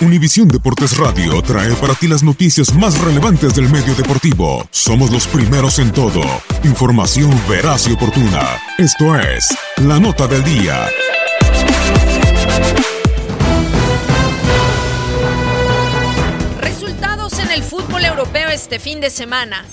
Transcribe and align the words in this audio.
Univisión 0.00 0.48
Deportes 0.48 0.96
Radio 0.96 1.40
trae 1.40 1.72
para 1.76 1.94
ti 1.94 2.08
las 2.08 2.24
noticias 2.24 2.74
más 2.74 2.98
relevantes 2.98 3.54
del 3.54 3.70
medio 3.70 3.94
deportivo. 3.94 4.66
Somos 4.72 5.10
los 5.12 5.28
primeros 5.28 5.78
en 5.78 5.92
todo. 5.92 6.20
Información 6.64 7.30
veraz 7.48 7.86
y 7.86 7.92
oportuna. 7.92 8.58
Esto 8.76 9.16
es 9.16 9.56
La 9.76 10.00
Nota 10.00 10.26
del 10.26 10.42
Día. 10.42 10.88
Resultados 16.60 17.38
en 17.38 17.52
el 17.52 17.62
fútbol 17.62 18.04
europeo 18.04 18.48
este 18.48 18.80
fin 18.80 19.00
de 19.00 19.10
semana. 19.10 19.64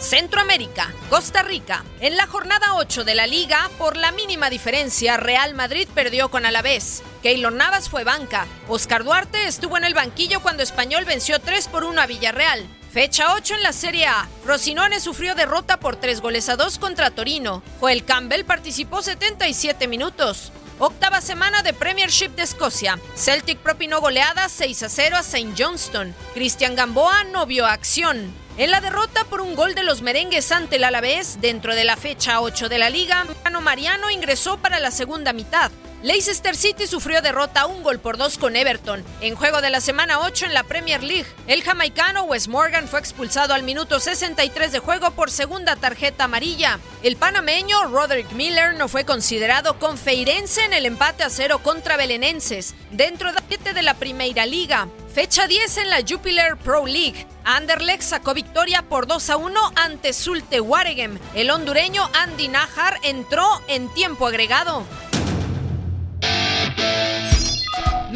Centroamérica, 0.00 0.90
Costa 1.10 1.42
Rica. 1.42 1.84
En 2.00 2.16
la 2.16 2.26
jornada 2.26 2.76
8 2.76 3.04
de 3.04 3.14
la 3.14 3.26
liga, 3.26 3.68
por 3.76 3.98
la 3.98 4.10
mínima 4.10 4.48
diferencia, 4.48 5.18
Real 5.18 5.54
Madrid 5.54 5.86
perdió 5.94 6.30
con 6.30 6.46
Alavés. 6.46 7.02
Keylor 7.22 7.52
Navas 7.52 7.88
fue 7.88 8.04
banca. 8.04 8.46
Oscar 8.68 9.04
Duarte 9.04 9.46
estuvo 9.46 9.76
en 9.76 9.84
el 9.84 9.94
banquillo 9.94 10.40
cuando 10.40 10.62
Español 10.62 11.04
venció 11.04 11.40
3 11.40 11.68
por 11.68 11.84
1 11.84 12.00
a 12.00 12.06
Villarreal. 12.06 12.66
Fecha 12.92 13.34
8 13.34 13.54
en 13.54 13.62
la 13.62 13.72
Serie 13.72 14.06
A. 14.06 14.28
Rosinone 14.46 15.00
sufrió 15.00 15.34
derrota 15.34 15.78
por 15.78 15.96
3 15.96 16.20
goles 16.20 16.48
a 16.48 16.56
2 16.56 16.78
contra 16.78 17.10
Torino. 17.10 17.62
Joel 17.80 18.04
Campbell 18.04 18.44
participó 18.44 19.02
77 19.02 19.88
minutos. 19.88 20.52
Octava 20.78 21.20
semana 21.20 21.62
de 21.62 21.72
Premiership 21.74 22.30
de 22.30 22.44
Escocia. 22.44 22.98
Celtic 23.16 23.58
propinó 23.58 24.00
goleada 24.00 24.48
6 24.48 24.84
a 24.84 24.88
0 24.88 25.16
a 25.16 25.20
St. 25.20 25.54
Johnston. 25.58 26.14
Cristian 26.34 26.76
Gamboa 26.76 27.24
no 27.24 27.46
vio 27.46 27.66
acción. 27.66 28.32
En 28.56 28.70
la 28.70 28.80
derrota 28.80 29.24
por 29.24 29.40
un 29.40 29.54
gol 29.54 29.74
de 29.74 29.82
los 29.82 30.02
merengues 30.02 30.50
ante 30.50 30.76
el 30.76 30.84
Alavés, 30.84 31.40
dentro 31.40 31.74
de 31.74 31.84
la 31.84 31.96
fecha 31.96 32.40
8 32.40 32.68
de 32.68 32.78
la 32.78 32.90
liga, 32.90 33.24
Mariano 33.24 33.60
Mariano 33.60 34.10
ingresó 34.10 34.58
para 34.58 34.78
la 34.78 34.90
segunda 34.90 35.32
mitad. 35.32 35.70
Leicester 36.02 36.54
City 36.54 36.86
sufrió 36.86 37.20
derrota 37.22 37.66
un 37.66 37.82
gol 37.82 37.98
por 37.98 38.18
dos 38.18 38.38
con 38.38 38.54
Everton. 38.54 39.04
En 39.20 39.34
juego 39.34 39.60
de 39.60 39.70
la 39.70 39.80
semana 39.80 40.20
8 40.20 40.46
en 40.46 40.54
la 40.54 40.62
Premier 40.62 41.02
League, 41.02 41.26
el 41.48 41.64
jamaicano 41.64 42.22
Wes 42.22 42.46
Morgan 42.46 42.86
fue 42.86 43.00
expulsado 43.00 43.52
al 43.52 43.64
minuto 43.64 43.98
63 43.98 44.70
de 44.70 44.78
juego 44.78 45.10
por 45.10 45.32
segunda 45.32 45.74
tarjeta 45.74 46.24
amarilla. 46.24 46.78
El 47.02 47.16
panameño 47.16 47.86
Roderick 47.86 48.30
Miller 48.30 48.76
no 48.76 48.86
fue 48.86 49.04
considerado 49.04 49.80
con 49.80 49.98
Feirense 49.98 50.64
en 50.64 50.72
el 50.72 50.86
empate 50.86 51.24
a 51.24 51.30
cero 51.30 51.60
contra 51.64 51.96
Belenenses, 51.96 52.76
dentro 52.92 53.32
de 53.32 53.40
7 53.48 53.72
de 53.72 53.82
la 53.82 53.94
Primera 53.94 54.46
Liga. 54.46 54.86
Fecha 55.12 55.48
10 55.48 55.78
en 55.78 55.90
la 55.90 56.02
Jupiler 56.08 56.56
Pro 56.56 56.86
League. 56.86 57.26
Anderlecht 57.42 58.02
sacó 58.02 58.34
victoria 58.34 58.82
por 58.82 59.08
2 59.08 59.30
a 59.30 59.36
1 59.36 59.72
ante 59.74 60.12
Zulte 60.12 60.60
Waregem. 60.60 61.18
El 61.34 61.50
hondureño 61.50 62.08
Andy 62.14 62.46
Najar 62.46 62.98
entró 63.02 63.44
en 63.66 63.92
tiempo 63.94 64.28
agregado. 64.28 64.84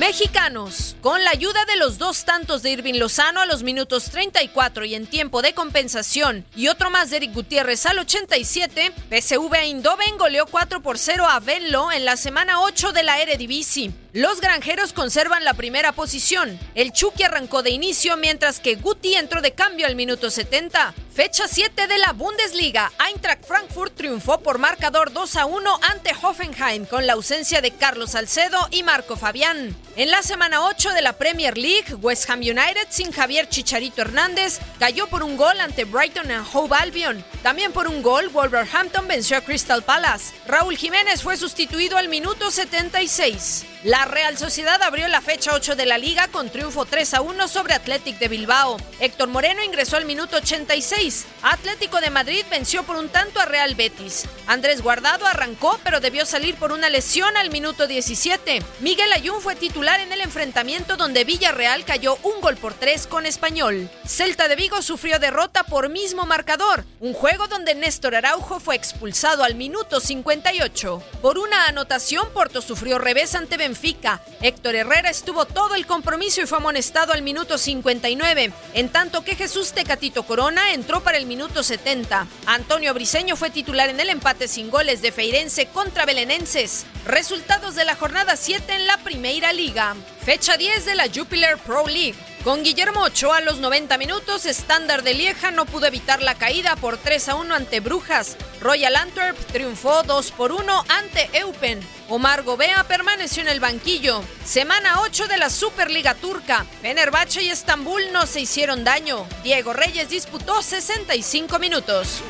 Mexicanos, 0.02 0.96
con 1.00 1.22
la 1.22 1.30
ayuda 1.30 1.64
de 1.64 1.76
los 1.76 1.96
dos 1.96 2.24
tantos 2.24 2.64
de 2.64 2.70
Irving 2.70 2.94
Lozano 2.94 3.40
a 3.40 3.46
los 3.46 3.62
minutos 3.62 4.06
34 4.10 4.84
y 4.84 4.96
en 4.96 5.06
tiempo 5.06 5.42
de 5.42 5.54
compensación 5.54 6.44
y 6.56 6.66
otro 6.66 6.90
más 6.90 7.10
de 7.10 7.18
Eric 7.18 7.32
Gutiérrez 7.32 7.86
al 7.86 8.00
87, 8.00 8.92
PSV 9.08 9.54
Eindhoven 9.54 10.18
goleó 10.18 10.46
4 10.46 10.82
por 10.82 10.98
0 10.98 11.24
a 11.28 11.38
Venlo 11.38 11.92
en 11.92 12.04
la 12.04 12.16
semana 12.16 12.62
8 12.62 12.90
de 12.90 13.04
la 13.04 13.22
Eredivisie. 13.22 13.92
Los 14.15 14.43
granjeros 14.43 14.93
conservan 14.93 15.43
la 15.43 15.55
primera 15.55 15.93
posición. 15.93 16.61
El 16.75 16.93
Chucky 16.93 17.23
arrancó 17.23 17.62
de 17.62 17.71
inicio 17.71 18.19
mientras 18.19 18.61
que 18.61 18.75
Guti 18.75 19.15
entró 19.15 19.41
de 19.41 19.53
cambio 19.53 19.87
al 19.87 19.97
minuto 19.97 20.31
70. 20.31 20.93
Fecha 21.15 21.49
7 21.49 21.87
de 21.87 21.97
la 21.97 22.12
Bundesliga. 22.12 22.93
Eintracht 23.06 23.47
Frankfurt 23.47 23.95
triunfó 23.95 24.41
por 24.41 24.59
marcador 24.59 25.15
2 25.15 25.37
a 25.37 25.47
1 25.47 25.78
ante 25.91 26.12
Hoffenheim 26.21 26.84
con 26.84 27.06
la 27.06 27.15
ausencia 27.15 27.62
de 27.62 27.71
Carlos 27.71 28.11
Salcedo 28.11 28.69
y 28.71 28.83
Marco 28.83 29.17
Fabián. 29.17 29.75
En 29.97 30.11
la 30.11 30.23
semana 30.23 30.67
8 30.67 30.93
de 30.93 31.03
la 31.03 31.15
Premier 31.15 31.56
League, 31.56 31.94
West 31.97 32.29
Ham 32.29 32.41
United 32.41 32.87
sin 32.91 33.12
Javier 33.12 33.49
Chicharito 33.49 34.03
Hernández 34.03 34.59
cayó 34.79 35.06
por 35.06 35.23
un 35.23 35.39
gol 35.39 35.59
ante 35.61 35.84
Brighton 35.84 36.31
and 36.31 36.47
Hove 36.53 36.77
Albion. 36.77 37.25
También 37.43 37.73
por 37.73 37.89
un 37.89 38.03
gol, 38.03 38.29
Wolverhampton 38.29 39.09
venció 39.09 39.39
a 39.39 39.43
Crystal 39.43 39.83
Palace. 39.83 40.34
Raúl 40.47 40.77
Jiménez 40.77 41.23
fue 41.23 41.37
sustituido 41.37 41.97
al 41.97 42.09
minuto 42.09 42.50
76. 42.50 43.67
La 43.84 44.01
Real 44.04 44.36
Sociedad 44.36 44.82
abrió 44.82 45.06
la 45.08 45.20
fecha 45.20 45.54
8 45.54 45.76
de 45.76 45.87
la 45.87 45.99
liga 45.99 46.26
con 46.28 46.50
triunfo 46.50 46.84
3 46.84 47.14
a 47.14 47.20
1 47.20 47.46
sobre 47.46 47.75
Athletic 47.75 48.19
de 48.19 48.28
Bilbao. 48.28 48.76
Héctor 48.99 49.28
Moreno 49.28 49.62
ingresó 49.62 49.96
al 49.96 50.04
minuto 50.06 50.38
86. 50.38 51.26
Atlético 51.43 52.00
de 52.00 52.10
Madrid 52.10 52.44
venció 52.50 52.82
por 52.82 52.96
un 52.96 53.08
tanto 53.08 53.38
a 53.40 53.44
Real 53.44 53.75
Betis. 53.75 54.26
Andrés 54.46 54.82
Guardado 54.82 55.26
arrancó 55.26 55.78
pero 55.84 56.00
debió 56.00 56.26
salir 56.26 56.56
por 56.56 56.72
una 56.72 56.88
lesión 56.88 57.37
al 57.37 57.50
minuto 57.50 57.87
17. 57.87 58.62
Miguel 58.81 59.12
Ayun 59.12 59.40
fue 59.40 59.54
titular 59.54 60.00
en 60.00 60.12
el 60.12 60.20
enfrentamiento 60.20 60.96
donde 60.96 61.25
Villarreal 61.25 61.84
cayó 61.84 62.19
un 62.22 62.40
gol 62.40 62.56
por 62.56 62.75
tres 62.75 63.06
con 63.06 63.26
Español. 63.26 63.88
Celta 64.06 64.48
de 64.48 64.56
Vigo 64.56 64.82
sufrió 64.82 65.19
derrota 65.19 65.64
por 65.64 65.88
mismo 65.88 66.26
marcador, 66.26 66.84
un 66.98 67.12
juego 67.12 67.46
donde 67.46 67.75
Néstor 67.75 68.16
Araujo 68.16 68.58
fue 68.58 68.75
expulsado 68.75 69.44
al 69.44 69.55
minuto 69.55 70.00
58. 70.00 71.02
Por 71.20 71.38
una 71.38 71.66
anotación, 71.66 72.28
Porto 72.32 72.60
sufrió 72.62 72.98
revés 72.98 73.34
ante 73.34 73.56
Benfica 73.56 73.92
Héctor 74.41 74.75
Herrera 74.75 75.11
estuvo 75.11 75.44
todo 75.44 75.75
el 75.75 75.87
compromiso 75.87 76.41
y 76.41 76.47
fue 76.47 76.59
amonestado 76.59 77.12
al 77.12 77.23
minuto 77.23 77.59
59, 77.59 78.53
en 78.75 78.89
tanto 78.89 79.23
que 79.23 79.37
Jesús 79.37 79.73
Tecatito 79.73 80.23
Corona 80.25 80.73
entró 80.73 81.03
para 81.03 81.19
el 81.19 81.27
minuto 81.27 81.62
70. 81.62 82.27
Antonio 82.47 82.94
Briseño 82.94 83.37
fue 83.37 83.50
titular 83.50 83.91
en 83.91 84.00
el 84.00 84.09
empate 84.09 84.49
sin 84.49 84.71
goles 84.71 85.03
de 85.03 85.12
Feirense 85.12 85.67
contra 85.67 86.06
Belenenses. 86.06 86.87
Resultados 87.06 87.75
de 87.75 87.85
la 87.85 87.97
jornada 87.97 88.37
7 88.37 88.75
en 88.75 88.87
la 88.87 88.99
Primera 88.99 89.53
Liga. 89.53 89.94
Fecha 90.25 90.56
10 90.56 90.87
de 90.87 90.94
la 90.94 91.09
Jupiler 91.12 91.59
Pro 91.59 91.87
League. 91.87 92.15
Con 92.44 92.65
Guillermo 92.65 93.03
Ochoa 93.03 93.37
a 93.37 93.41
los 93.41 93.61
90 93.61 93.99
minutos, 93.99 94.47
estándar 94.47 95.05
de 95.05 95.15
Lieja 95.15 95.53
no 95.53 95.65
pudo 95.65 95.87
evitar 95.87 96.23
la 96.23 96.35
caída 96.35 96.75
por 96.75 96.97
3 96.97 97.29
a 97.29 97.35
1 97.37 97.55
ante 97.55 97.79
Brujas. 97.79 98.37
Royal 98.61 98.97
Antwerp 98.97 99.39
triunfó 99.53 100.03
2 100.03 100.33
por 100.33 100.50
1 100.50 100.85
ante 100.89 101.31
Eupen. 101.39 101.79
Omar 102.09 102.43
Gobea 102.43 102.83
permaneció 102.89 103.43
en 103.43 103.49
el 103.49 103.61
banquillo. 103.61 104.25
Semana 104.44 105.03
8 105.03 105.29
de 105.29 105.39
la 105.39 105.50
Superliga 105.50 106.17
Turca. 106.17 106.67
Fenerbahce 106.81 107.44
y 107.44 107.49
Estambul 107.49 108.03
no 108.12 108.27
se 108.27 108.41
hicieron 108.41 108.83
daño. 108.83 109.25
Diego 109.44 109.73
Reyes 109.73 110.09
disputó 110.09 110.62
65 110.62 111.61
minutos. 111.61 112.23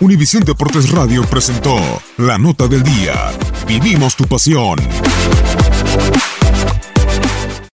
Univisión 0.00 0.42
Deportes 0.42 0.90
Radio 0.90 1.22
presentó 1.22 1.76
la 2.16 2.38
nota 2.38 2.66
del 2.66 2.82
día. 2.82 3.30
Vivimos 3.68 4.16
tu 4.16 4.24
pasión. 4.24 4.80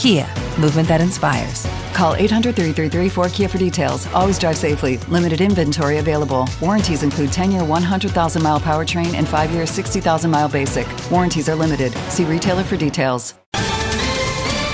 Kia, 0.00 0.26
movement 0.58 0.88
that 0.88 1.02
inspires. 1.02 1.66
Call 1.92 2.14
800 2.14 2.56
333 2.56 3.10
4KIA 3.10 3.50
for 3.50 3.58
details. 3.58 4.06
Always 4.14 4.38
drive 4.38 4.56
safely. 4.56 4.96
Limited 5.08 5.42
inventory 5.42 5.98
available. 5.98 6.48
Warranties 6.62 7.02
include 7.02 7.30
10 7.30 7.52
year 7.52 7.62
100,000 7.62 8.42
mile 8.42 8.58
powertrain 8.58 9.12
and 9.12 9.28
5 9.28 9.50
year 9.50 9.66
60,000 9.66 10.30
mile 10.30 10.48
basic. 10.48 10.88
Warranties 11.10 11.50
are 11.50 11.54
limited. 11.54 11.92
See 12.08 12.24
retailer 12.24 12.64
for 12.64 12.78
details. 12.78 13.34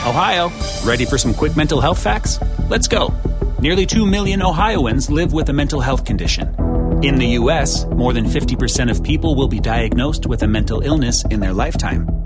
Ohio, 0.07 0.53
ready 0.85 1.05
for 1.05 1.19
some 1.19 1.35
quick 1.35 1.57
mental 1.57 1.81
health 1.81 2.01
facts? 2.01 2.39
Let's 2.69 2.87
go. 2.87 3.13
Nearly 3.59 3.85
2 3.85 4.07
million 4.07 4.41
Ohioans 4.43 5.11
live 5.11 5.33
with 5.33 5.49
a 5.49 5.53
mental 5.53 5.81
health 5.81 6.05
condition. 6.05 6.55
In 7.03 7.17
the 7.17 7.27
U.S., 7.41 7.85
more 7.87 8.13
than 8.13 8.27
50% 8.27 8.93
of 8.93 9.03
people 9.03 9.35
will 9.35 9.49
be 9.49 9.59
diagnosed 9.59 10.27
with 10.27 10.45
a 10.45 10.47
mental 10.47 10.83
illness 10.83 11.25
in 11.25 11.41
their 11.41 11.53
lifetime. 11.53 12.26